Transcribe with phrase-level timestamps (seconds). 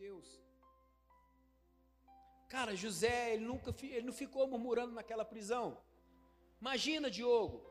[0.00, 0.40] Deus.
[2.48, 5.76] Cara, José, ele nunca ele não ficou murmurando naquela prisão.
[6.58, 7.62] Imagina, Diogo,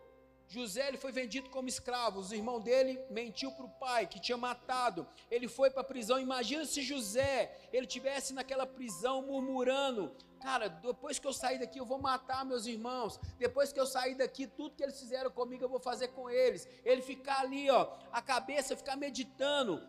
[0.47, 4.37] José ele foi vendido como escravo, os irmãos dele mentiu para o pai que tinha
[4.37, 5.07] matado.
[5.31, 6.19] Ele foi para a prisão.
[6.19, 7.35] Imagina se José
[7.73, 12.67] ele tivesse naquela prisão murmurando: Cara, depois que eu sair daqui eu vou matar meus
[12.67, 13.19] irmãos.
[13.39, 16.67] Depois que eu sair daqui tudo que eles fizeram comigo eu vou fazer com eles.
[16.85, 19.81] Ele ficar ali, ó, a cabeça ficar meditando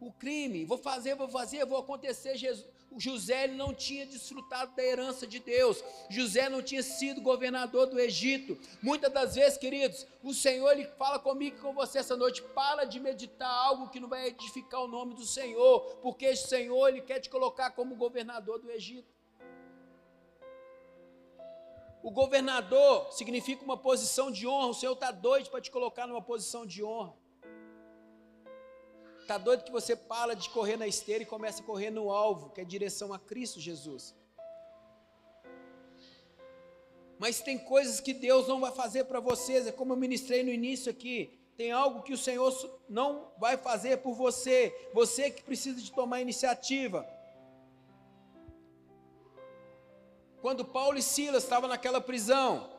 [0.00, 0.64] o crime.
[0.64, 2.36] Vou fazer, vou fazer, vou acontecer.
[2.36, 2.66] Jesus,
[2.96, 5.82] José não tinha desfrutado da herança de Deus.
[6.08, 8.58] José não tinha sido governador do Egito.
[8.82, 12.42] Muitas das vezes, queridos, o Senhor ele fala comigo e com você essa noite.
[12.42, 16.88] Para de meditar algo que não vai edificar o nome do Senhor, porque o Senhor
[16.88, 19.18] ele quer te colocar como governador do Egito.
[22.02, 24.68] O governador significa uma posição de honra.
[24.68, 27.14] O Senhor está doido para te colocar numa posição de honra.
[29.28, 32.48] Está doido que você para de correr na esteira e começa a correr no alvo,
[32.48, 34.14] que é direção a Cristo Jesus.
[37.18, 40.48] Mas tem coisas que Deus não vai fazer para vocês, é como eu ministrei no
[40.48, 41.38] início aqui.
[41.58, 42.50] Tem algo que o Senhor
[42.88, 47.06] não vai fazer por você, você que precisa de tomar iniciativa.
[50.40, 52.70] Quando Paulo e Silas estavam naquela prisão,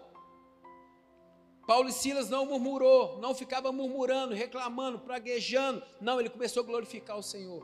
[1.70, 5.84] Paulo e Silas não murmurou, não ficava murmurando, reclamando, praguejando.
[6.02, 7.64] Não, ele começou a glorificar o Senhor.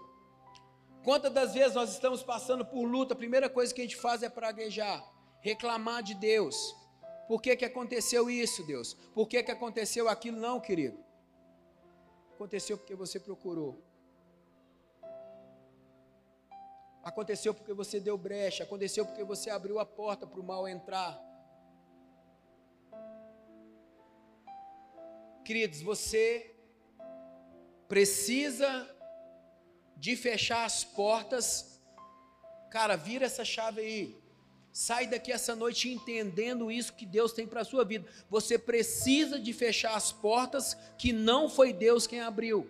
[1.04, 4.22] Quantas das vezes nós estamos passando por luta, a primeira coisa que a gente faz
[4.22, 5.04] é praguejar,
[5.42, 6.56] reclamar de Deus.
[7.28, 8.94] Por que, que aconteceu isso, Deus?
[9.16, 10.38] Por que, que aconteceu aquilo?
[10.38, 11.04] Não, querido.
[12.36, 13.84] Aconteceu porque você procurou.
[17.04, 18.66] Aconteceu porque você deu brecha.
[18.66, 21.20] Aconteceu porque você abriu a porta para o mal entrar.
[25.46, 26.56] Queridos, você
[27.88, 28.90] precisa
[29.96, 31.80] de fechar as portas.
[32.72, 34.18] Cara, vira essa chave aí.
[34.72, 38.10] Sai daqui essa noite entendendo isso que Deus tem para a sua vida.
[38.28, 42.68] Você precisa de fechar as portas que não foi Deus quem abriu.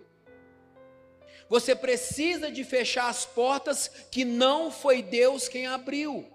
[1.48, 6.30] Você precisa de fechar as portas que não foi Deus quem abriu.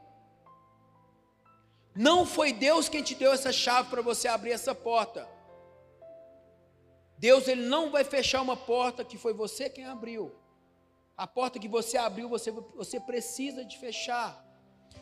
[1.95, 5.29] Não foi Deus quem te deu essa chave para você abrir essa porta.
[7.21, 10.35] Deus ele não vai fechar uma porta que foi você quem abriu.
[11.15, 14.43] A porta que você abriu, você, você precisa de fechar.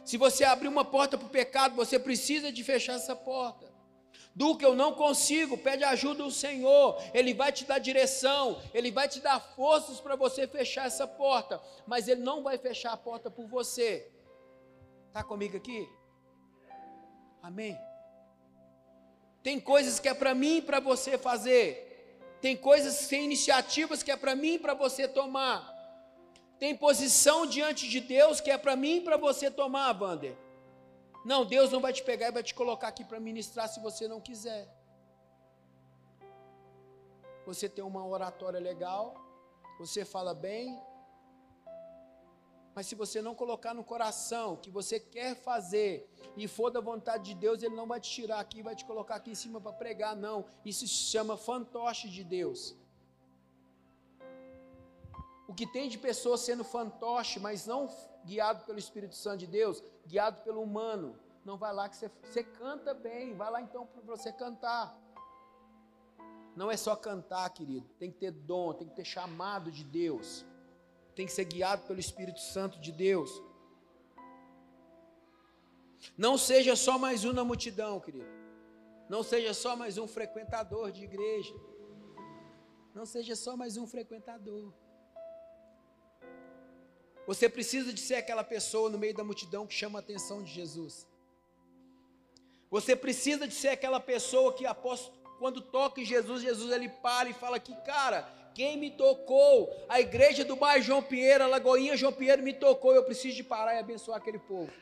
[0.05, 3.73] Se você abrir uma porta para o pecado, você precisa de fechar essa porta.
[4.35, 8.91] Do que eu não consigo, pede ajuda ao Senhor, Ele vai te dar direção, Ele
[8.91, 12.97] vai te dar forças para você fechar essa porta, mas Ele não vai fechar a
[12.97, 14.11] porta por você.
[15.07, 15.89] Está comigo aqui?
[17.41, 17.79] Amém?
[19.41, 21.88] Tem coisas que é para mim e para você fazer,
[22.41, 25.77] tem coisas, tem iniciativas que é para mim e para você tomar.
[26.59, 30.37] Tem posição diante de Deus que é para mim e para você tomar, Wander.
[31.25, 34.07] Não, Deus não vai te pegar e vai te colocar aqui para ministrar se você
[34.09, 34.69] não quiser.
[37.45, 39.15] Você tem uma oratória legal,
[39.79, 40.81] você fala bem,
[42.79, 47.25] mas se você não colocar no coração que você quer fazer e for da vontade
[47.25, 49.73] de Deus, Ele não vai te tirar aqui, vai te colocar aqui em cima para
[49.73, 50.45] pregar, não.
[50.65, 52.77] Isso se chama fantoche de Deus.
[55.49, 57.89] O que tem de pessoas sendo fantoche, mas não
[58.25, 61.19] guiado pelo Espírito Santo de Deus, guiado pelo humano.
[61.45, 64.97] Não vai lá que você, você canta bem, vai lá então para você cantar.
[66.55, 70.47] Não é só cantar, querido, tem que ter dom, tem que ter chamado de Deus
[71.19, 73.43] tem que ser guiado pelo Espírito Santo de Deus.
[76.17, 78.31] Não seja só mais um na multidão, querido.
[79.09, 81.53] Não seja só mais um frequentador de igreja.
[82.95, 84.73] Não seja só mais um frequentador.
[87.27, 90.53] Você precisa de ser aquela pessoa no meio da multidão que chama a atenção de
[90.53, 91.05] Jesus.
[92.71, 95.11] Você precisa de ser aquela pessoa que após
[95.41, 99.73] quando toca em Jesus, Jesus ele para e fala que, cara, quem me tocou?
[99.89, 102.93] A igreja do bairro João Pinheiro, a Lagoinha João Pinheiro me tocou.
[102.93, 104.73] Eu preciso de parar e abençoar aquele povo.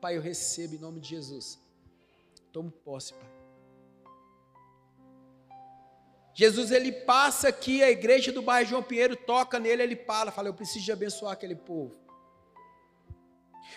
[0.00, 1.56] Pai, eu recebo em nome de Jesus.
[2.52, 3.28] Tomo posse, Pai.
[6.34, 10.48] Jesus ele passa aqui, a igreja do bairro João Pinheiro toca nele, ele para, fala:
[10.48, 11.94] Eu preciso de abençoar aquele povo.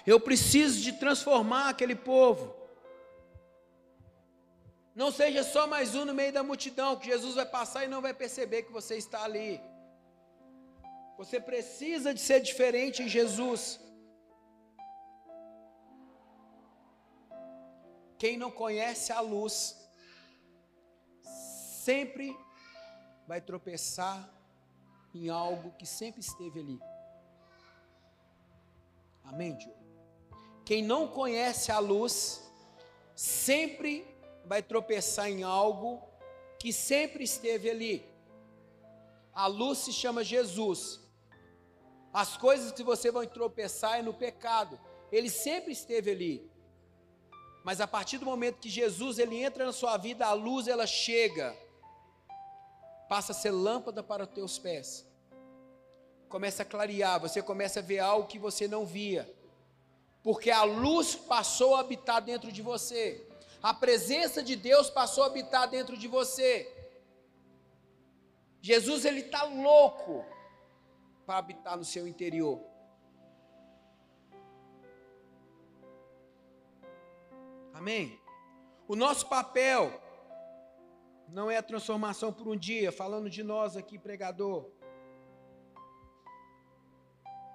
[0.08, 2.59] Eu preciso de transformar aquele povo.
[5.00, 8.02] Não seja só mais um no meio da multidão, que Jesus vai passar e não
[8.02, 9.62] vai perceber que você está ali.
[11.18, 13.80] Você precisa de ser diferente em Jesus.
[18.18, 19.56] Quem não conhece a luz,
[21.86, 22.38] sempre
[23.26, 24.30] vai tropeçar
[25.16, 26.80] em algo que sempre esteve ali.
[29.24, 29.80] Amém, Diogo?
[30.66, 32.46] Quem não conhece a luz,
[33.16, 36.02] sempre vai tropeçar em algo
[36.60, 38.06] que sempre esteve ali.
[39.34, 41.00] A luz se chama Jesus.
[42.14, 44.80] As coisas que você vai tropeçar é no pecado.
[45.12, 46.52] Ele sempre esteve ali.
[47.64, 50.88] Mas a partir do momento que Jesus ele entra na sua vida, a luz ela
[50.88, 51.56] chega.
[53.08, 55.06] Passa a ser lâmpada para os teus pés.
[56.28, 59.32] Começa a clarear, você começa a ver algo que você não via.
[60.24, 63.29] Porque a luz passou a habitar dentro de você.
[63.62, 66.74] A presença de Deus passou a habitar dentro de você.
[68.62, 70.26] Jesus ele está louco
[71.26, 72.62] para habitar no seu interior.
[77.74, 78.20] Amém?
[78.88, 80.02] O nosso papel
[81.28, 84.70] não é a transformação por um dia, falando de nós aqui, pregador.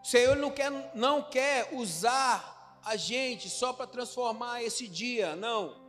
[0.02, 5.83] O Senhor não quer, não quer usar a gente só para transformar esse dia, não.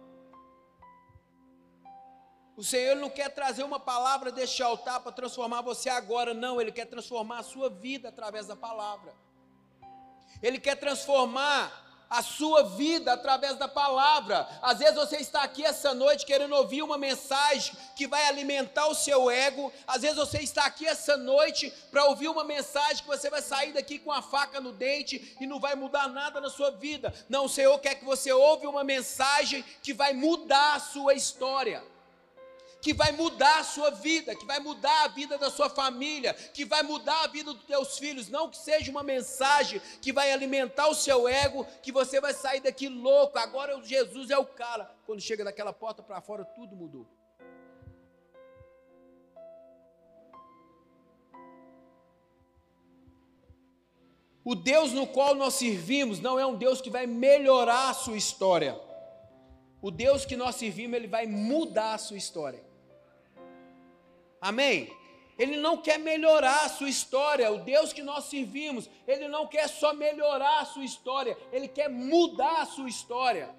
[2.58, 6.62] O Senhor não quer trazer uma palavra deste altar para transformar você agora, não.
[6.62, 9.14] Ele quer transformar a sua vida através da palavra.
[10.42, 14.48] Ele quer transformar a sua vida através da palavra.
[14.62, 18.96] Às vezes você está aqui essa noite querendo ouvir uma mensagem que vai alimentar o
[18.96, 19.74] seu ego.
[19.86, 23.74] Às vezes você está aqui essa noite para ouvir uma mensagem que você vai sair
[23.74, 27.14] daqui com a faca no dente e não vai mudar nada na sua vida.
[27.28, 31.95] Não, o Senhor quer que você ouve uma mensagem que vai mudar a sua história
[32.86, 36.64] que vai mudar a sua vida, que vai mudar a vida da sua família, que
[36.64, 40.88] vai mudar a vida dos teus filhos, não que seja uma mensagem que vai alimentar
[40.88, 43.40] o seu ego, que você vai sair daqui louco.
[43.40, 44.96] Agora Jesus é o cara.
[45.04, 47.08] Quando chega daquela porta para fora, tudo mudou.
[54.44, 58.16] O Deus no qual nós servimos não é um Deus que vai melhorar a sua
[58.16, 58.80] história.
[59.82, 62.75] O Deus que nós servimos, ele vai mudar a sua história.
[64.46, 64.96] Amém?
[65.40, 67.52] Ele não quer melhorar a sua história.
[67.52, 71.90] O Deus que nós servimos, ele não quer só melhorar a sua história, ele quer
[71.90, 73.50] mudar a sua história.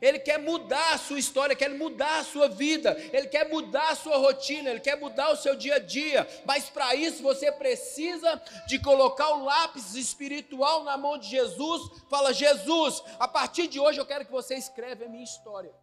[0.00, 3.96] Ele quer mudar a sua história, quer mudar a sua vida, ele quer mudar a
[3.96, 6.26] sua rotina, ele quer mudar o seu dia a dia.
[6.46, 11.82] Mas para isso você precisa de colocar o lápis espiritual na mão de Jesus.
[12.08, 15.74] Fala: "Jesus, a partir de hoje eu quero que você escreva a minha história".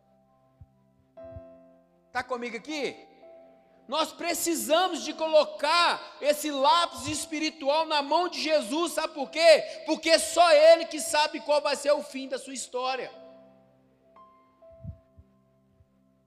[2.14, 3.15] Tá comigo aqui?
[3.88, 9.84] Nós precisamos de colocar esse lápis espiritual na mão de Jesus, sabe por quê?
[9.86, 13.12] Porque só Ele que sabe qual vai ser o fim da sua história.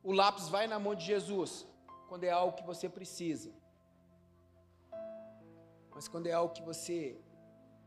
[0.05, 1.67] O lápis vai na mão de Jesus
[2.09, 3.53] quando é algo que você precisa.
[5.93, 7.19] Mas quando é algo que você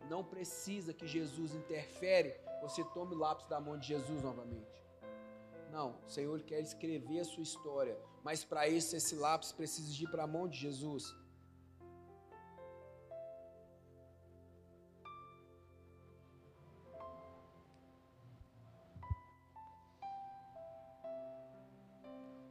[0.09, 4.83] não precisa que Jesus interfere, você tome o lápis da mão de Jesus novamente.
[5.71, 10.09] Não, o Senhor quer escrever a sua história mas para isso esse lápis precisa ir
[10.09, 11.13] para a mão de Jesus.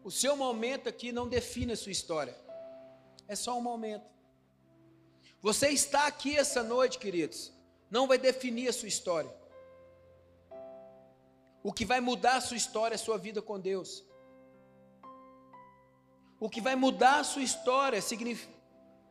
[0.03, 2.37] O seu momento aqui não define a sua história.
[3.29, 4.11] É só um momento.
[5.41, 7.53] Você está aqui essa noite, queridos,
[7.89, 9.33] não vai definir a sua história.
[11.63, 14.05] O que vai mudar a sua história é a sua vida com Deus.
[16.41, 17.99] O que vai mudar a sua história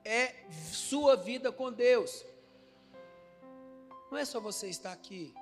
[0.04, 2.26] é sua vida com Deus.
[4.12, 5.34] Não é só você estar aqui.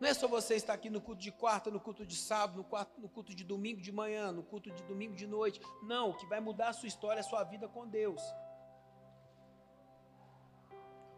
[0.00, 2.64] Não é só você estar aqui no culto de quarta, no culto de sábado, no,
[2.64, 5.60] quarto, no culto de domingo de manhã, no culto de domingo de noite.
[5.84, 8.20] Não, o que vai mudar a sua história é a sua vida com Deus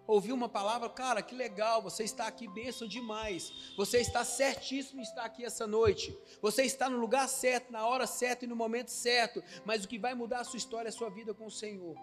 [0.09, 3.53] ouviu uma palavra, cara, que legal, você está aqui, benção demais.
[3.77, 6.19] Você está certíssimo em estar aqui essa noite.
[6.41, 9.45] Você está no lugar certo, na hora certa e no momento certo.
[9.67, 11.95] Mas o que vai mudar a sua história é a sua vida com o Senhor.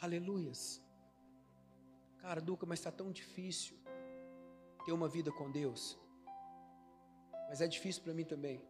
[0.00, 0.82] Aleluias.
[2.18, 3.76] Cara, Duca, mas está tão difícil
[4.84, 5.96] ter uma vida com Deus.
[7.48, 8.60] Mas é difícil para mim também.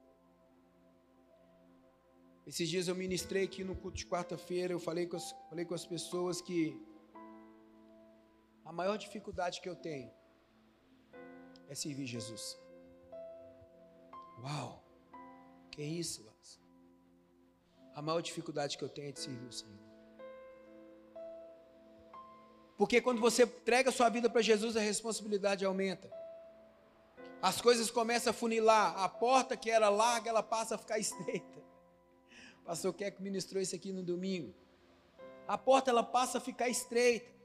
[2.47, 5.75] Esses dias eu ministrei aqui no culto de quarta-feira, eu falei com, as, falei com
[5.75, 6.92] as pessoas que
[8.73, 10.11] a maior dificuldade que eu tenho
[11.69, 12.59] é servir Jesus.
[14.43, 14.83] Uau!
[15.71, 16.62] Que isso, Lázaro?
[17.95, 19.79] A maior dificuldade que eu tenho é de servir o Senhor.
[22.79, 26.11] Porque quando você entrega sua vida para Jesus, a responsabilidade aumenta.
[27.43, 28.99] As coisas começam a funilar.
[28.99, 31.62] A porta que era larga, ela passa a ficar estreita.
[32.62, 34.55] O pastor Keck ministrou isso aqui no domingo.
[35.47, 37.42] A porta ela passa a ficar estreita.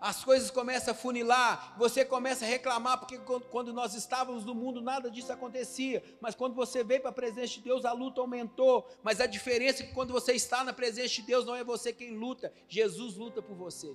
[0.00, 3.18] As coisas começam a funilar, você começa a reclamar, porque
[3.50, 6.02] quando nós estávamos no mundo nada disso acontecia.
[6.20, 8.88] Mas quando você veio para a presença de Deus, a luta aumentou.
[9.02, 11.92] Mas a diferença é que quando você está na presença de Deus, não é você
[11.92, 13.92] quem luta, Jesus luta por você.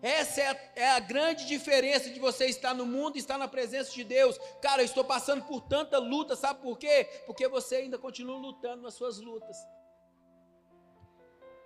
[0.00, 3.48] Essa é a, é a, grande diferença de você estar no mundo e estar na
[3.48, 4.38] presença de Deus.
[4.60, 7.08] Cara, eu estou passando por tanta luta, sabe por quê?
[7.26, 9.56] Porque você ainda continua lutando nas suas lutas.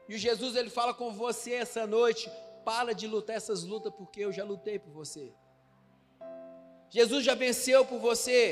[0.08, 2.30] E Jesus ele fala com você essa noite:
[2.68, 5.34] para de lutar essas lutas, porque eu já lutei por você.
[6.90, 8.44] Jesus já venceu por você.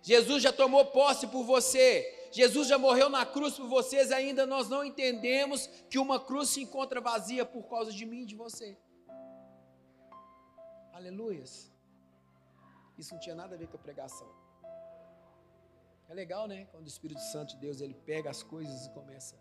[0.00, 1.88] Jesus já tomou posse por você.
[2.32, 6.62] Jesus já morreu na cruz por vocês, ainda nós não entendemos que uma cruz se
[6.62, 8.78] encontra vazia por causa de mim e de você.
[10.94, 11.70] Aleluias.
[12.96, 14.30] Isso não tinha nada a ver com a pregação.
[16.08, 16.66] É legal, né?
[16.70, 19.36] Quando o Espírito Santo de Deus ele pega as coisas e começa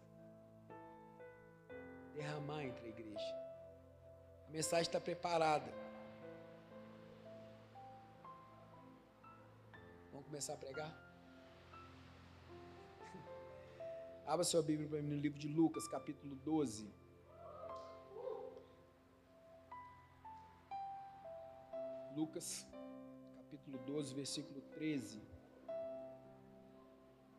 [1.69, 3.48] a derramar entre a igreja.
[4.49, 5.71] A mensagem está preparada.
[10.11, 10.91] Vamos começar a pregar?
[14.25, 16.91] Abra sua Bíblia para mim no livro de Lucas, capítulo 12.
[22.15, 22.65] Lucas,
[23.35, 25.21] capítulo 12, versículo 13.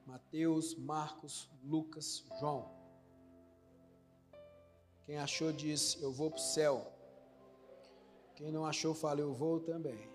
[0.06, 2.70] Mateus, Marcos, Lucas, João.
[5.04, 6.99] Quem achou diz: Eu vou para o céu.
[8.40, 10.10] Quem não achou, fala: Eu vou também.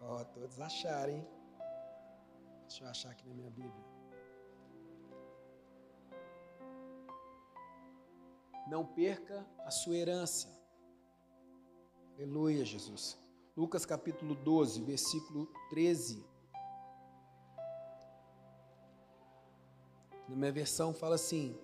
[0.00, 1.28] Ó, oh, todos acharam, hein?
[2.62, 3.84] Deixa eu achar aqui na minha Bíblia.
[8.68, 10.48] Não perca a sua herança.
[12.16, 13.16] Aleluia, Jesus.
[13.56, 16.26] Lucas capítulo 12, versículo 13.
[20.28, 21.56] Na minha versão fala assim: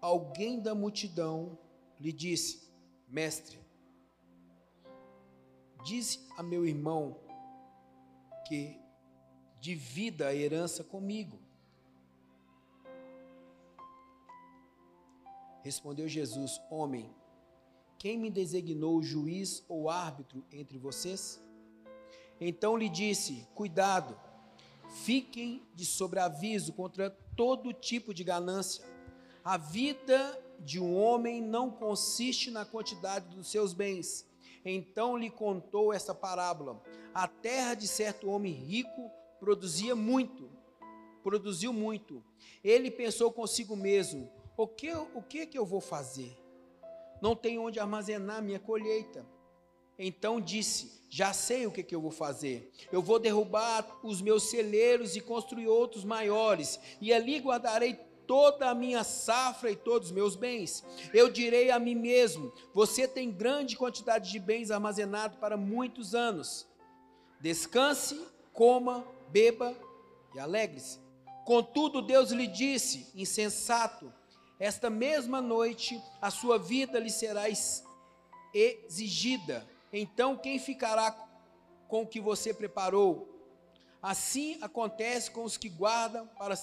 [0.00, 1.58] Alguém da multidão
[1.98, 2.70] lhe disse:
[3.08, 3.58] Mestre,
[5.84, 7.18] diz a meu irmão
[8.46, 8.80] que
[9.60, 11.38] divida a herança comigo.
[15.62, 17.14] Respondeu Jesus: Homem,
[17.98, 21.38] quem me designou juiz ou árbitro entre vocês?
[22.40, 24.18] Então lhe disse: Cuidado,
[25.04, 28.84] fiquem de sobreaviso contra todo tipo de ganância.
[29.44, 34.28] A vida de um homem não consiste na quantidade dos seus bens.
[34.64, 36.82] Então lhe contou essa parábola:
[37.14, 40.50] A terra de certo homem rico produzia muito,
[41.22, 42.22] produziu muito.
[42.62, 46.36] Ele pensou consigo mesmo: o que, o que que eu vou fazer?
[47.22, 49.26] Não tenho onde armazenar minha colheita.
[49.98, 52.70] Então disse: Já sei o que, que eu vou fazer.
[52.92, 58.74] Eu vou derrubar os meus celeiros e construir outros maiores, e ali guardarei toda a
[58.76, 60.84] minha safra e todos os meus bens.
[61.12, 66.64] Eu direi a mim mesmo: Você tem grande quantidade de bens armazenados para muitos anos.
[67.40, 69.74] Descanse, coma, beba
[70.32, 71.00] e alegre-se.
[71.44, 74.14] Contudo, Deus lhe disse: Insensato
[74.60, 77.46] esta mesma noite a sua vida lhe será
[78.54, 79.66] exigida.
[79.92, 81.10] Então, quem ficará
[81.88, 83.28] com o que você preparou?
[84.00, 86.54] Assim acontece com os que guardam para,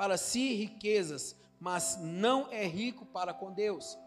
[0.00, 3.98] para si riquezas, mas não é rico para com Deus.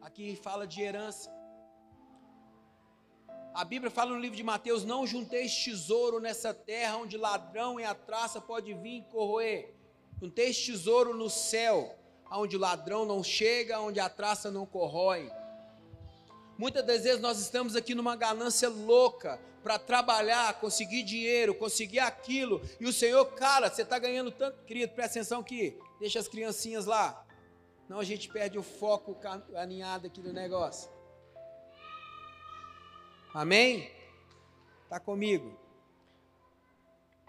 [0.00, 1.32] Aqui fala de herança.
[3.54, 7.84] A Bíblia fala no livro de Mateus: Não junteis tesouro nessa terra onde ladrão e
[7.84, 9.72] a traça pode vir e corroer
[10.34, 11.96] tem tesouro no céu,
[12.32, 15.30] onde o ladrão não chega, onde a traça não corrói.
[16.56, 22.60] Muitas das vezes nós estamos aqui numa ganância louca para trabalhar, conseguir dinheiro, conseguir aquilo,
[22.78, 26.84] e o Senhor, cara, você está ganhando tanto, querido, presta atenção aqui, deixa as criancinhas
[26.84, 27.26] lá,
[27.88, 29.16] não a gente perde o foco
[29.56, 30.90] aninhado aqui no negócio.
[33.32, 33.90] Amém?
[34.84, 35.63] Está comigo?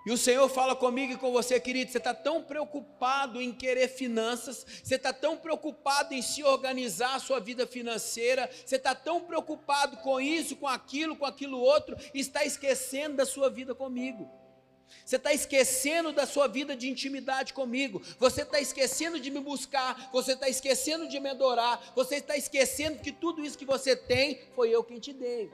[0.06, 1.92] E o Senhor fala comigo e com você, querido.
[1.92, 7.20] Você está tão preocupado em querer finanças, você está tão preocupado em se organizar a
[7.20, 12.20] sua vida financeira, você está tão preocupado com isso, com aquilo, com aquilo outro, e
[12.20, 14.30] está esquecendo da sua vida comigo.
[15.04, 18.02] Você está esquecendo da sua vida de intimidade comigo.
[18.20, 20.10] Você está esquecendo de me buscar.
[20.12, 21.94] Você está esquecendo de me adorar.
[21.96, 25.52] Você está esquecendo que tudo isso que você tem foi eu quem te dei.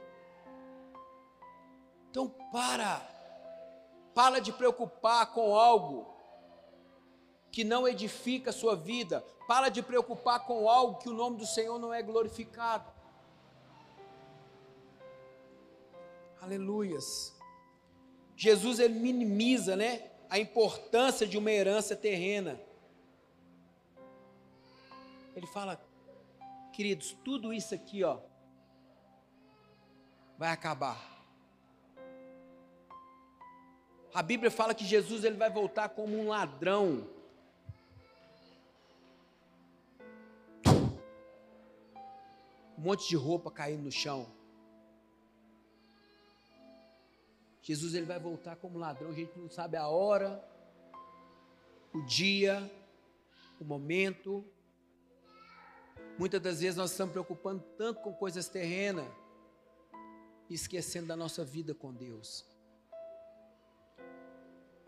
[2.10, 3.21] Então, para.
[4.22, 6.08] Para de preocupar com algo
[7.52, 9.26] que não edifica a sua vida.
[9.48, 12.88] Para de preocupar com algo que o nome do Senhor não é glorificado.
[16.40, 17.36] Aleluias.
[18.38, 20.12] Jesus ele minimiza, né?
[20.30, 22.62] a importância de uma herança terrena.
[25.36, 25.84] Ele fala,
[26.72, 28.20] queridos, tudo isso aqui, ó,
[30.38, 31.11] vai acabar.
[34.14, 37.08] A Bíblia fala que Jesus ele vai voltar como um ladrão.
[42.78, 44.28] Um monte de roupa caindo no chão.
[47.62, 50.44] Jesus ele vai voltar como ladrão, a gente não sabe a hora,
[51.94, 52.70] o dia,
[53.62, 54.44] o momento.
[56.18, 59.08] Muitas das vezes nós estamos preocupando tanto com coisas terrenas,
[60.50, 62.51] esquecendo da nossa vida com Deus.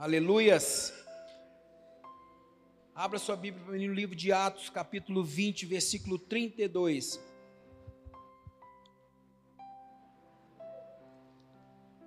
[0.04, 0.94] Aleluias.
[2.94, 7.22] Abra sua Bíblia para mim no livro de Atos, capítulo 20, versículo 32.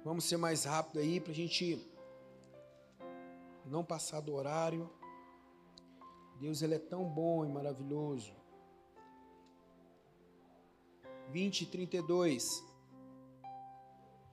[0.04, 1.90] Vamos ser mais rápido aí para a gente
[3.64, 4.90] não passar do horário.
[6.38, 8.36] Deus ele é tão bom e maravilhoso.
[11.30, 12.62] 20 e 32.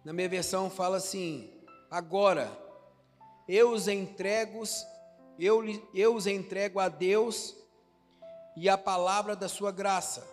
[0.03, 1.49] Na minha versão fala assim:
[1.89, 2.61] Agora
[3.47, 4.63] eu os entrego,
[5.37, 7.55] eu, eu os entrego a Deus
[8.55, 10.27] e a palavra da sua graça,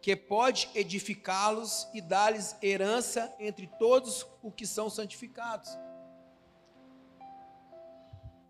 [0.00, 5.68] que pode edificá-los e dar-lhes herança entre todos os que são santificados.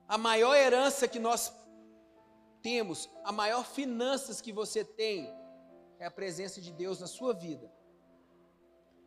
[0.08, 1.52] A maior herança que nós
[2.62, 5.34] temos, a maior finanças que você tem,
[5.98, 7.70] é a presença de Deus na sua vida.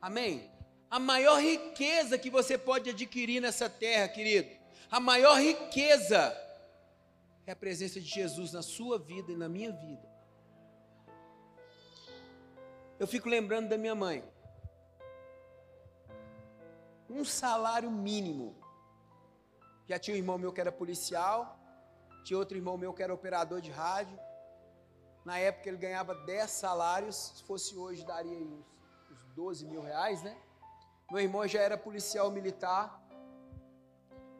[0.02, 0.52] Amém?
[0.90, 6.36] A maior riqueza que você pode adquirir nessa terra, querido, a maior riqueza
[7.46, 10.08] é a presença de Jesus na sua vida e na minha vida.
[12.98, 14.24] Eu fico lembrando da minha mãe.
[17.10, 18.56] Um salário mínimo.
[19.88, 21.60] Já tinha um irmão meu que era policial,
[22.24, 24.18] tinha outro irmão meu que era operador de rádio.
[25.24, 28.66] Na época ele ganhava 10 salários, se fosse hoje daria uns,
[29.12, 30.36] uns 12 mil reais, né?
[31.12, 33.00] Meu irmão já era policial militar,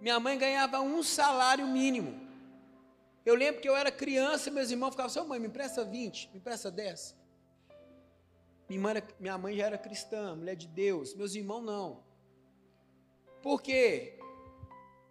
[0.06, 2.14] minha mãe ganhava um salário mínimo.
[3.26, 6.30] Eu lembro que eu era criança e meus irmãos ficavam assim, mãe, me empresta 20,
[6.32, 7.16] me empresta 10.
[8.70, 12.04] Minha mãe, minha mãe já era cristã, mulher de Deus, meus irmãos não.
[13.42, 14.20] Por quê?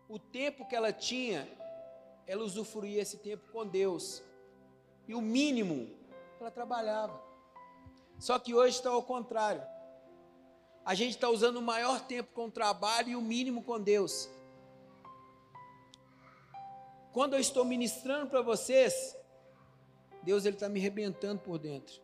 [0.09, 1.49] O tempo que ela tinha,
[2.25, 4.23] ela usufruía esse tempo com Deus.
[5.09, 5.91] E o mínimo,
[6.39, 7.21] ela trabalhava.
[8.21, 9.63] Só que hoje está ao contrário.
[10.85, 14.31] A gente está usando o maior tempo com o trabalho e o mínimo com Deus.
[17.15, 19.17] Quando eu estou ministrando para vocês,
[20.25, 22.03] Deus ele está me arrebentando por dentro.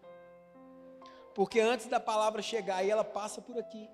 [1.34, 3.90] Porque antes da palavra chegar aí, ela passa por aqui.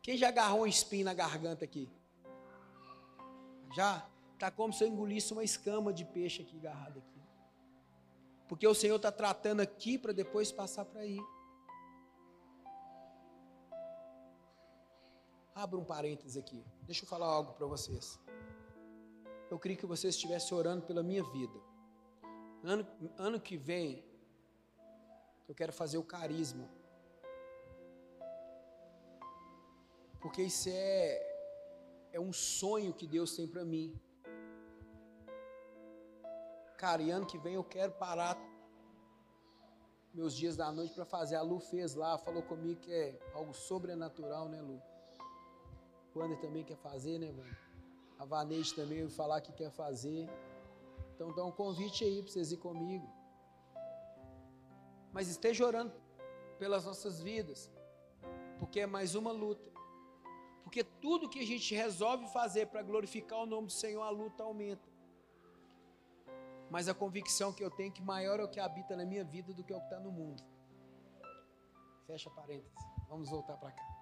[0.00, 1.90] Quem já agarrou um espinho na garganta aqui?
[3.76, 4.08] Já?
[4.32, 7.22] Está como se eu engolisse uma escama de peixe aqui agarrada aqui.
[8.48, 11.18] Porque o Senhor está tratando aqui para depois passar para aí.
[15.54, 16.64] Abra um parênteses aqui.
[16.84, 18.18] Deixa eu falar algo para vocês
[19.50, 21.58] eu queria que você estivesse orando pela minha vida.
[22.62, 24.04] Ano, ano que vem,
[25.48, 26.68] eu quero fazer o carisma.
[30.20, 31.22] Porque isso é,
[32.12, 33.98] é um sonho que Deus tem para mim.
[36.76, 38.36] Cara, e ano que vem eu quero parar
[40.12, 41.36] meus dias da noite para fazer.
[41.36, 44.82] A Lu fez lá, falou comigo que é algo sobrenatural, né, Lu?
[46.14, 47.67] O Ander também quer fazer, né, mano?
[48.18, 50.28] A Vanessa também vai falar que quer fazer.
[51.14, 53.08] Então dá um convite aí para vocês ir comigo.
[55.12, 55.92] Mas esteja orando
[56.58, 57.70] pelas nossas vidas,
[58.58, 59.70] porque é mais uma luta.
[60.62, 64.42] Porque tudo que a gente resolve fazer para glorificar o nome do Senhor, a luta
[64.42, 64.88] aumenta.
[66.70, 69.24] Mas a convicção que eu tenho é que maior é o que habita na minha
[69.24, 70.42] vida do que o que está no mundo.
[72.06, 72.72] Fecha parênteses.
[73.08, 73.97] Vamos voltar para cá.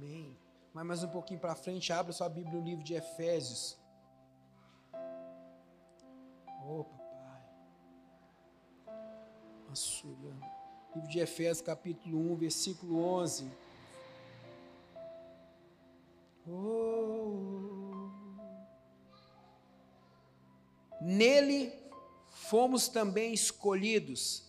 [0.00, 0.38] Amém.
[0.72, 3.76] Mas mais um pouquinho para frente, abra sua Bíblia no livro de Efésios.
[6.64, 7.42] Ô, oh, papai.
[10.94, 13.50] Livro de Efésios, capítulo 1, versículo 11.
[16.46, 18.08] Oh.
[21.00, 21.72] Nele
[22.28, 24.48] fomos também escolhidos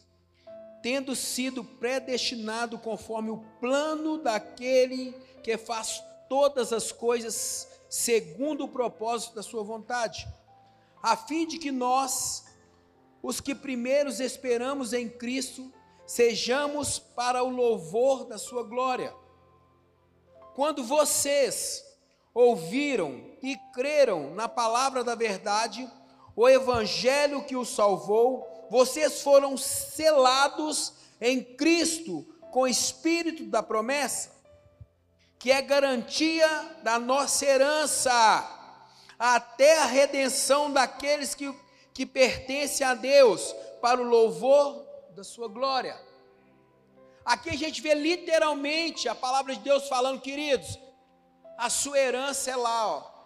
[0.81, 9.35] tendo sido predestinado conforme o plano daquele que faz todas as coisas segundo o propósito
[9.35, 10.27] da sua vontade,
[11.01, 12.45] a fim de que nós,
[13.21, 15.73] os que primeiros esperamos em Cristo,
[16.05, 19.13] sejamos para o louvor da sua glória.
[20.55, 21.83] Quando vocês
[22.33, 25.89] ouviram e creram na palavra da verdade,
[26.35, 34.31] o evangelho que os salvou, vocês foram selados em Cristo com o espírito da promessa,
[35.39, 36.47] que é garantia
[36.83, 38.11] da nossa herança
[39.17, 41.57] até a redenção daqueles que,
[41.93, 45.97] que pertencem a Deus, para o louvor da sua glória.
[47.23, 50.77] Aqui a gente vê literalmente a palavra de Deus falando, queridos,
[51.57, 53.19] a sua herança é lá, ó.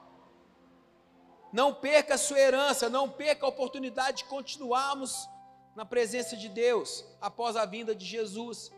[1.52, 5.28] Não perca a sua herança, não perca a oportunidade de continuarmos
[5.76, 8.72] na presença de Deus após a vinda de Jesus.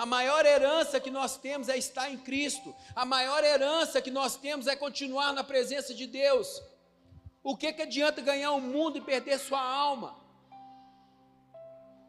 [0.00, 2.74] A maior herança que nós temos é estar em Cristo.
[2.96, 6.62] A maior herança que nós temos é continuar na presença de Deus.
[7.42, 10.16] O que, que adianta ganhar o mundo e perder sua alma?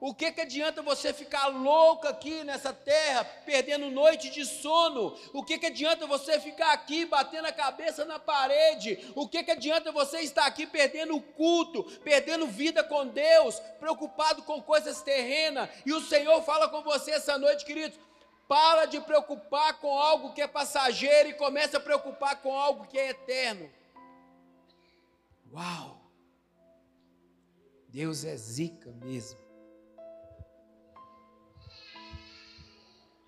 [0.03, 5.15] O que, que adianta você ficar louco aqui nessa terra, perdendo noite de sono?
[5.31, 8.97] O que, que adianta você ficar aqui batendo a cabeça na parede?
[9.13, 14.41] O que, que adianta você estar aqui perdendo o culto, perdendo vida com Deus, preocupado
[14.41, 15.69] com coisas terrenas?
[15.85, 17.99] E o Senhor fala com você essa noite, queridos.
[18.47, 22.97] Para de preocupar com algo que é passageiro e comece a preocupar com algo que
[22.97, 23.69] é eterno.
[25.53, 26.01] Uau!
[27.87, 29.50] Deus é zica mesmo.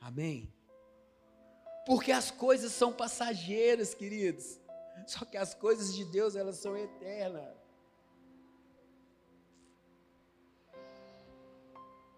[0.04, 0.54] Amém?
[1.86, 4.60] Porque as coisas são passageiras, queridos.
[5.08, 7.56] Só que as coisas de Deus, elas são eternas.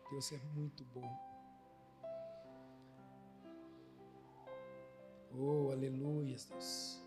[0.10, 1.12] Deus é muito bom.
[5.38, 7.04] Oh, aleluia, Deus.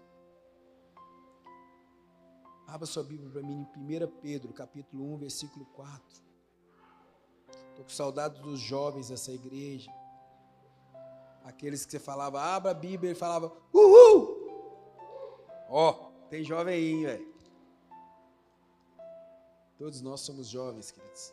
[2.69, 6.23] Abra sua Bíblia para mim em 1 Pedro, capítulo 1, versículo 4.
[7.71, 9.91] Estou com saudade dos jovens dessa igreja.
[11.49, 14.37] Aqueles que você falava, abra a Bíblia, ele falava, uhul!
[15.71, 17.35] Ó, oh, tem jovem aí, velho.
[19.79, 21.33] Todos nós somos jovens, queridos.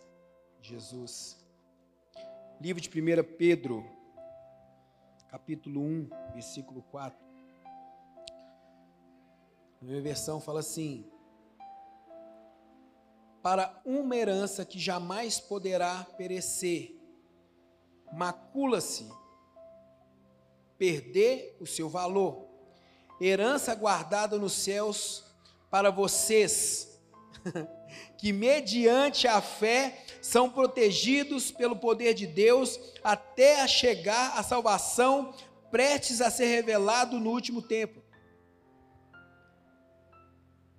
[0.61, 1.37] Jesus.
[2.61, 3.85] Livro de 1 Pedro,
[5.27, 7.19] capítulo 1, versículo 4.
[9.81, 11.11] Na minha versão fala assim:
[13.43, 16.97] Para uma herança que jamais poderá perecer,
[18.13, 19.09] macula-se
[20.77, 22.47] perder o seu valor.
[23.19, 25.23] Herança guardada nos céus
[25.69, 26.99] para vocês,
[28.17, 35.33] que mediante a fé são protegidos pelo poder de Deus até a chegar a salvação
[35.71, 38.01] prestes a ser revelado no último tempo.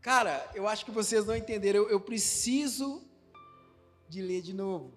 [0.00, 1.80] Cara, eu acho que vocês não entenderam.
[1.80, 3.04] Eu, eu preciso
[4.08, 4.92] de ler de novo.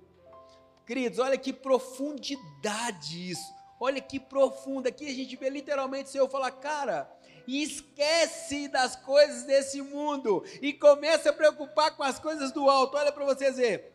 [0.85, 3.58] Queridos, olha que profundidade isso.
[3.79, 4.89] Olha que profunda.
[4.89, 7.09] Aqui a gente vê literalmente o Senhor falar, cara,
[7.47, 12.97] esquece das coisas desse mundo e começa a preocupar com as coisas do alto.
[12.97, 13.93] Olha para vocês ver.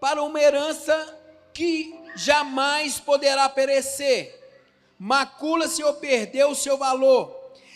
[0.00, 1.18] Para uma herança
[1.52, 4.42] que jamais poderá perecer,
[4.98, 7.34] macula-se ou perdeu o seu valor.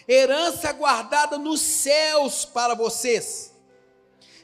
[0.09, 3.55] Herança guardada nos céus para vocês,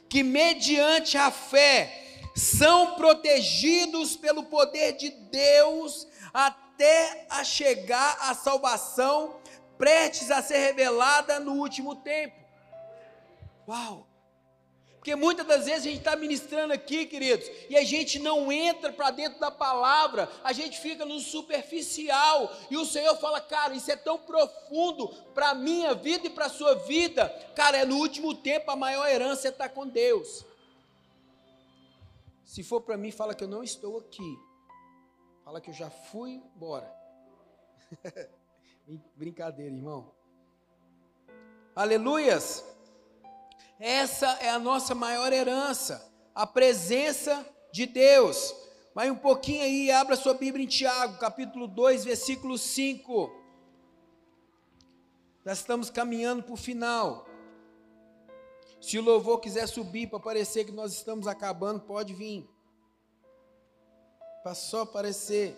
[0.07, 8.35] que mediante a fé são protegidos pelo poder de Deus até até a chegar a
[8.35, 9.37] salvação
[9.79, 12.35] prestes a ser revelada no último tempo.
[13.67, 14.07] Uau!
[14.97, 18.91] Porque muitas das vezes a gente está ministrando aqui, queridos, e a gente não entra
[18.91, 23.89] para dentro da palavra, a gente fica no superficial, e o Senhor fala, cara, isso
[23.89, 27.97] é tão profundo para a minha vida e para a sua vida, cara, é no
[27.97, 30.45] último tempo a maior herança é estar com Deus.
[32.43, 34.37] Se for para mim, fala que eu não estou aqui,
[35.47, 36.93] Fala que eu já fui embora.
[39.15, 40.11] Brincadeira, irmão.
[41.73, 42.65] Aleluias!
[43.79, 46.05] Essa é a nossa maior herança,
[46.35, 48.53] a presença de Deus.
[48.93, 53.31] Vai um pouquinho aí, abra sua Bíblia em Tiago, capítulo 2, versículo 5.
[55.45, 57.25] Nós estamos caminhando para o final.
[58.81, 62.45] Se o louvor quiser subir para parecer que nós estamos acabando, pode vir
[64.47, 65.57] para só aparecer.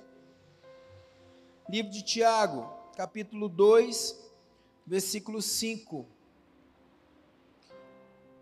[1.69, 4.19] Livro de Tiago, capítulo 2,
[4.83, 6.07] versículo 5.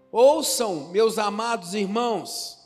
[0.10, 2.66] Ouçam, meus amados irmãos,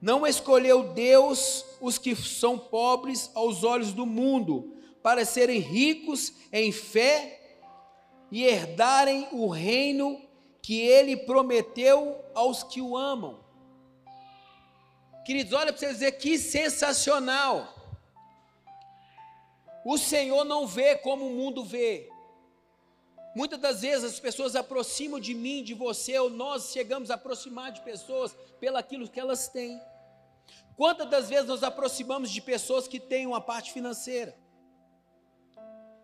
[0.00, 4.72] não escolheu Deus os que são pobres aos olhos do mundo,
[5.02, 7.58] para serem ricos em fé
[8.30, 10.22] e herdarem o reino
[10.62, 13.44] que ele prometeu aos que o amam.
[15.26, 17.74] Queridos, olha para vocês dizer que sensacional.
[19.84, 22.08] O Senhor não vê como o mundo vê.
[23.34, 27.72] Muitas das vezes as pessoas aproximam de mim, de você, ou nós chegamos a aproximar
[27.72, 29.80] de pessoas pelaquilo que elas têm.
[30.76, 34.32] Quantas das vezes nós aproximamos de pessoas que têm uma parte financeira?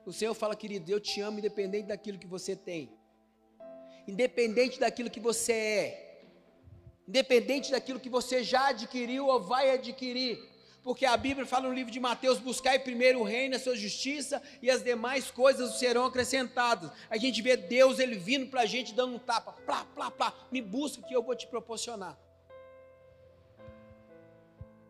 [0.04, 2.90] O Senhor fala, querido, eu te amo independente daquilo que você tem,
[4.08, 6.11] independente daquilo que você é,
[7.06, 11.92] independente daquilo que você já adquiriu ou vai adquirir porque a Bíblia fala no livro
[11.92, 16.90] de Mateus: buscai primeiro o reino, a sua justiça, e as demais coisas serão acrescentadas.
[17.08, 20.34] A gente vê Deus ele vindo para a gente dando um tapa, plá, plá, plá,
[20.50, 22.18] me busca que eu vou te proporcionar.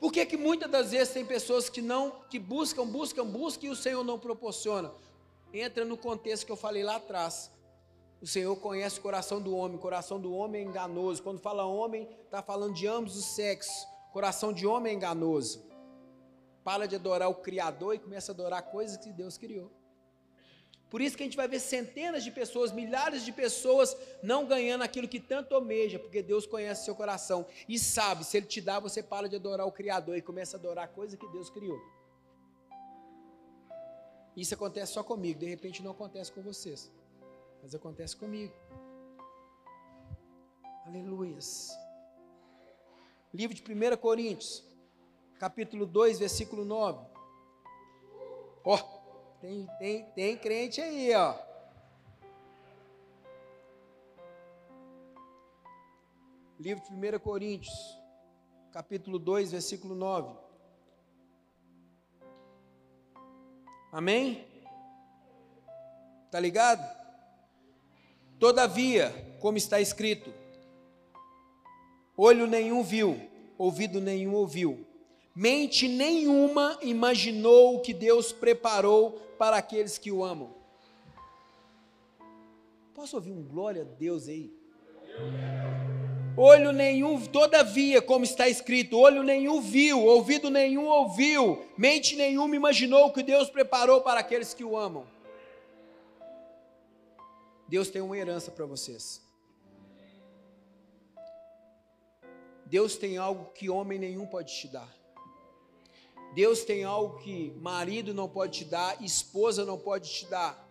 [0.01, 3.71] Por que, que muitas das vezes tem pessoas que não, que buscam, buscam, buscam e
[3.71, 4.91] o Senhor não proporciona?
[5.53, 7.52] Entra no contexto que eu falei lá atrás.
[8.23, 11.23] O Senhor conhece o coração do homem, o coração do homem é enganoso.
[11.23, 13.87] Quando fala homem, está falando de ambos os sexos.
[14.13, 15.73] Coração de homem é enganoso
[16.65, 19.71] para de adorar o Criador e começa a adorar coisas que Deus criou.
[20.89, 24.83] Por isso que a gente vai ver centenas de pessoas, milhares de pessoas não ganhando
[24.83, 28.79] aquilo que tanto almeja, porque Deus conhece seu coração e sabe, se Ele te dá,
[28.79, 31.81] você para de adorar o Criador e começa a adorar coisas que Deus criou.
[34.37, 36.91] Isso acontece só comigo, de repente não acontece com vocês,
[37.63, 38.53] mas acontece comigo.
[40.85, 41.71] Aleluias.
[43.33, 44.73] Livro de 1 Coríntios
[45.43, 47.05] capítulo 2, versículo 9.
[48.63, 51.35] Ó, oh, tem, tem, tem crente aí, ó.
[56.61, 57.75] Livro de 1 Coríntios,
[58.71, 60.33] capítulo 2, versículo 9.
[63.91, 64.47] Amém?
[66.31, 67.02] Tá ligado?
[68.43, 70.35] Todavia, como está escrito,
[72.17, 73.17] olho nenhum viu,
[73.57, 74.85] ouvido nenhum ouviu,
[75.33, 80.51] Mente nenhuma imaginou o que Deus preparou para aqueles que o amam.
[82.93, 84.53] Posso ouvir um glória a Deus aí?
[86.37, 93.07] Olho nenhum, todavia, como está escrito, olho nenhum viu, ouvido nenhum ouviu, mente nenhuma imaginou
[93.07, 95.07] o que Deus preparou para aqueles que o amam.
[97.73, 99.23] Deus tem uma herança para vocês.
[102.67, 104.95] Deus tem algo que homem nenhum pode te dar.
[106.35, 110.69] Deus tem algo que marido não pode te dar, esposa não pode te dar.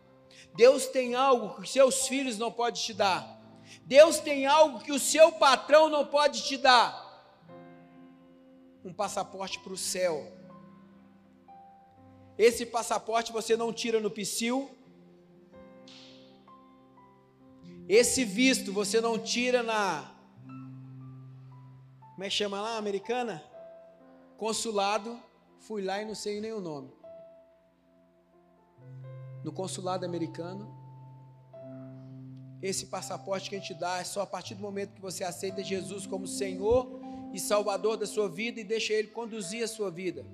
[0.53, 3.41] Deus tem algo que seus filhos não podem te dar.
[3.83, 7.25] Deus tem algo que o seu patrão não pode te dar.
[8.85, 10.31] Um passaporte para o céu.
[12.37, 14.69] Esse passaporte você não tira no psil.
[17.87, 20.09] Esse visto você não tira na.
[22.11, 23.43] Como é que chama lá, americana?
[24.37, 25.19] Consulado
[25.61, 26.91] Fui lá e não sei nem o nome.
[29.43, 30.75] No consulado americano,
[32.61, 35.63] esse passaporte que a gente dá é só a partir do momento que você aceita
[35.63, 36.99] Jesus como Senhor
[37.31, 40.25] e Salvador da sua vida e deixa Ele conduzir a sua vida.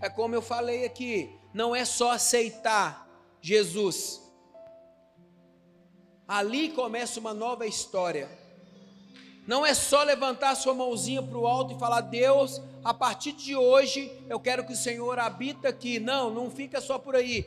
[0.00, 3.06] É como eu falei aqui, não é só aceitar
[3.40, 4.22] Jesus.
[6.26, 8.28] Ali começa uma nova história.
[9.46, 13.54] Não é só levantar sua mãozinha para o alto e falar: Deus, a partir de
[13.54, 16.00] hoje eu quero que o Senhor habita aqui.
[16.00, 17.46] Não, não fica só por aí.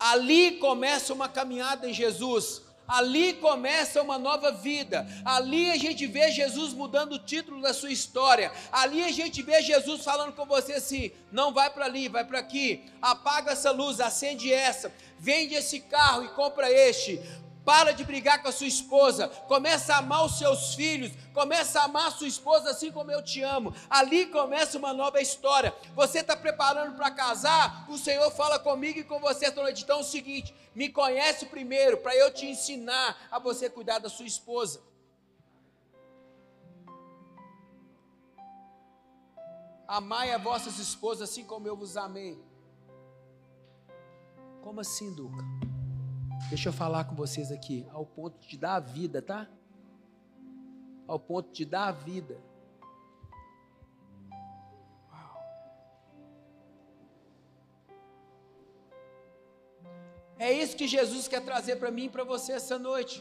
[0.00, 2.62] Ali começa uma caminhada em Jesus.
[2.86, 5.06] Ali começa uma nova vida.
[5.22, 8.50] Ali a gente vê Jesus mudando o título da sua história.
[8.72, 12.38] Ali a gente vê Jesus falando com você assim: não vai para ali, vai para
[12.38, 12.86] aqui.
[13.02, 14.90] Apaga essa luz, acende essa.
[15.18, 17.20] Vende esse carro e compra este.
[17.68, 19.28] Para de brigar com a sua esposa.
[19.46, 21.12] Começa a amar os seus filhos.
[21.34, 23.74] Começa a amar a sua esposa assim como eu te amo.
[23.90, 25.76] Ali começa uma nova história.
[25.94, 27.84] Você está preparando para casar?
[27.90, 29.82] O Senhor fala comigo e com você noite.
[29.82, 34.08] Então é o seguinte: me conhece primeiro para eu te ensinar a você cuidar da
[34.08, 34.80] sua esposa.
[39.86, 42.42] Amai a vossas esposas assim como eu vos amei.
[44.62, 45.57] Como assim, Duca?
[46.48, 49.46] Deixa eu falar com vocês aqui, ao ponto de dar a vida, tá?
[51.06, 52.40] Ao ponto de dar a vida.
[60.38, 63.20] É isso que Jesus quer trazer para mim e para você essa noite.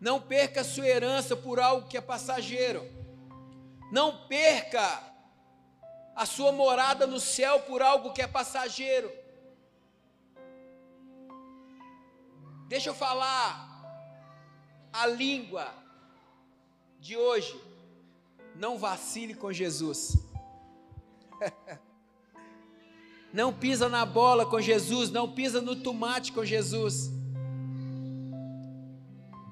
[0.00, 2.88] Não perca sua herança por algo que é passageiro.
[3.90, 5.02] Não perca
[6.14, 9.25] a sua morada no céu por algo que é passageiro.
[12.68, 13.64] Deixa eu falar
[14.92, 15.72] a língua
[16.98, 17.60] de hoje.
[18.56, 20.16] Não vacile com Jesus.
[23.32, 27.10] Não pisa na bola com Jesus, não pisa no tomate com Jesus.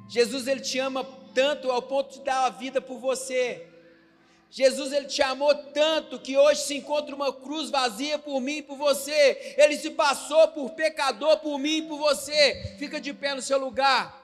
[0.08, 3.73] Jesus ele te ama tanto ao ponto de dar a vida por você.
[4.56, 8.62] Jesus ele te amou tanto que hoje se encontra uma cruz vazia por mim e
[8.62, 9.56] por você.
[9.58, 12.76] Ele se passou por pecador por mim e por você.
[12.78, 14.16] Fica de pé no seu lugar.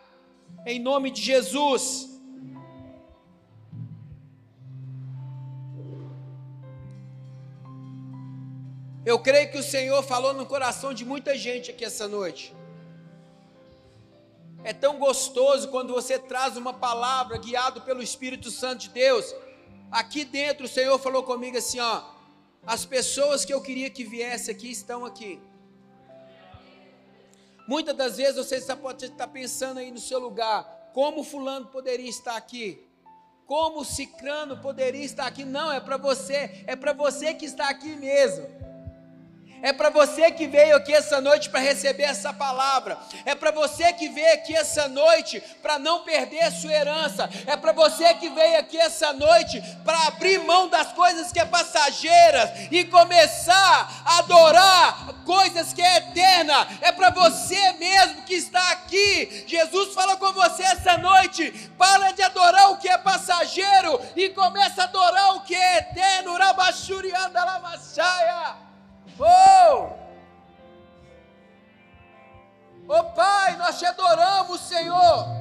[0.65, 2.09] Em nome de Jesus.
[9.05, 12.55] Eu creio que o Senhor falou no coração de muita gente aqui essa noite.
[14.63, 19.35] É tão gostoso quando você traz uma palavra guiado pelo Espírito Santo de Deus.
[19.91, 22.03] Aqui dentro o Senhor falou comigo assim, ó,
[22.65, 25.41] as pessoas que eu queria que viesse aqui estão aqui.
[27.67, 32.37] Muitas das vezes você pode estar pensando aí no seu lugar, como fulano poderia estar
[32.37, 32.87] aqui?
[33.47, 35.45] Como cicrano poderia estar aqui?
[35.45, 38.47] Não, é para você, é para você que está aqui mesmo.
[39.63, 42.99] É para você que veio aqui essa noite para receber essa palavra.
[43.25, 47.29] É para você que veio aqui essa noite para não perder sua herança.
[47.47, 51.45] É para você que veio aqui essa noite para abrir mão das coisas que é
[51.45, 56.67] passageiras e começar a adorar coisas que é eterna.
[56.81, 59.45] É para você mesmo que está aqui.
[59.47, 61.71] Jesus fala com você essa noite.
[61.77, 66.37] Para de adorar o que é passageiro e começa a adorar o que é eterno.
[66.37, 68.70] Rabachurianda Lamachaya.
[69.19, 70.01] Oh!
[72.89, 75.41] Oh Pai, nós te adoramos, Senhor.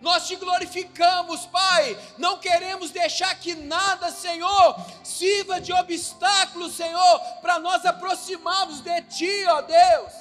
[0.00, 1.98] Nós te glorificamos, Pai.
[2.18, 9.46] Não queremos deixar que nada, Senhor, sirva de obstáculo, Senhor, para nós aproximarmos de Ti,
[9.48, 10.12] ó Deus.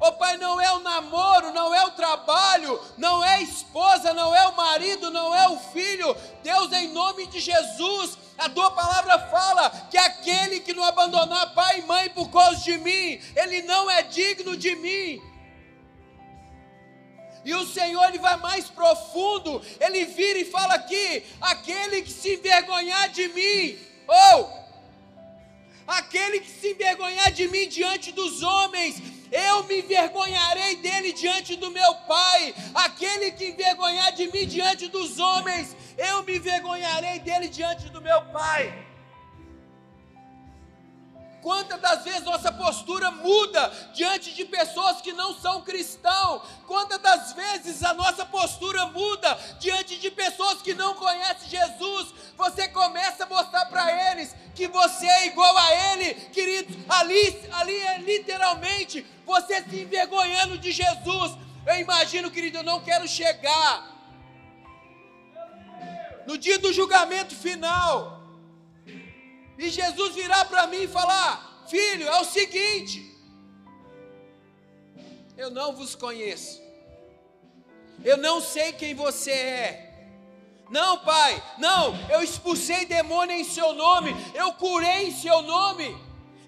[0.00, 4.34] Oh Pai, não é o namoro, não é o trabalho, não é a esposa, não
[4.34, 6.16] é o marido, não é o filho.
[6.42, 11.80] Deus, em nome de Jesus, a tua palavra fala que aquele que não abandonar pai
[11.80, 15.20] e mãe por causa de mim, ele não é digno de mim.
[17.44, 22.34] E o Senhor ele vai mais profundo, ele vira e fala aqui: aquele que se
[22.34, 24.58] envergonhar de mim, ou
[25.86, 31.70] aquele que se envergonhar de mim diante dos homens, eu me envergonharei dele diante do
[31.70, 32.54] meu Pai.
[32.74, 38.22] Aquele que envergonhar de mim diante dos homens, eu me envergonharei dele diante do meu
[38.26, 38.86] Pai.
[41.42, 46.42] Quantas das vezes nossa postura muda diante de pessoas que não são cristãos?
[46.66, 52.12] Quantas das vezes a nossa postura muda diante de pessoas que não conhecem Jesus?
[52.36, 56.76] Você começa a mostrar para eles que você é igual a Ele, queridos.
[56.88, 61.36] Ali, ali é literalmente você se envergonhando de Jesus.
[61.66, 63.97] Eu imagino, querido, eu não quero chegar
[66.28, 68.22] no dia do julgamento final
[69.56, 73.02] e Jesus virar para mim e falar: Filho, é o seguinte,
[75.38, 76.60] eu não vos conheço,
[78.04, 79.84] eu não sei quem você é.
[80.70, 85.96] Não, pai, não, eu expulsei demônio em seu nome, eu curei em seu nome.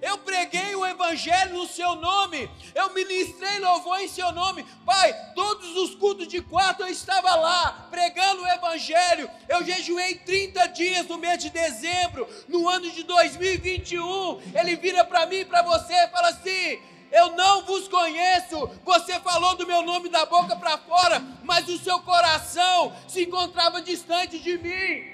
[0.00, 2.50] Eu preguei o Evangelho no seu nome.
[2.74, 4.64] Eu ministrei louvor em seu nome.
[4.84, 9.30] Pai, todos os cultos de quarto eu estava lá, pregando o Evangelho.
[9.48, 14.40] Eu jejuei 30 dias no mês de dezembro, no ano de 2021.
[14.58, 16.80] Ele vira para mim e para você e fala assim:
[17.12, 18.70] eu não vos conheço.
[18.84, 23.82] Você falou do meu nome da boca para fora, mas o seu coração se encontrava
[23.82, 25.10] distante de mim.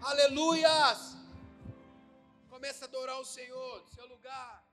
[0.00, 1.15] Aleluias.
[2.66, 4.65] Começa a adorar o Senhor seu lugar.